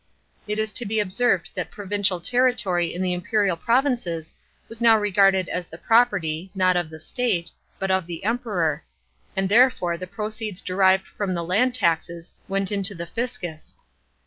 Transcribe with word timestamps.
It 0.47 0.57
is 0.57 0.71
to 0.71 0.85
be 0.87 0.99
observed 0.99 1.51
that 1.53 1.69
provincial 1.69 2.19
territory 2.19 2.91
in 2.91 3.03
the 3.03 3.13
imperial 3.13 3.55
provinces 3.55 4.33
was 4.67 4.81
now 4.81 4.97
regarded 4.97 5.47
as 5.47 5.67
the 5.67 5.77
property, 5.77 6.49
not 6.55 6.75
of 6.75 6.89
the 6.89 6.99
state, 6.99 7.51
but 7.77 7.91
of 7.91 8.07
the 8.07 8.23
Emperor; 8.23 8.83
and 9.35 9.47
therefore 9.47 9.99
the 9.99 10.07
proceeds 10.07 10.63
derived 10.63 11.05
from 11.05 11.35
the 11.35 11.43
land 11.43 11.75
taxes 11.75 12.33
went 12.47 12.71
into 12.71 12.95
the 12.95 13.05
fiscus. 13.05 13.77